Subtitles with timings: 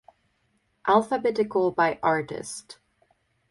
[0.87, 2.79] Alphabetical by artist.